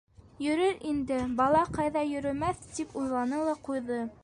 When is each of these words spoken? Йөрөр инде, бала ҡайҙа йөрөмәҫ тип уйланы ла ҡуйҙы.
Йөрөр 0.45 0.79
инде, 0.91 1.19
бала 1.41 1.61
ҡайҙа 1.77 2.03
йөрөмәҫ 2.15 2.67
тип 2.79 2.99
уйланы 3.03 3.45
ла 3.51 3.57
ҡуйҙы. 3.69 4.05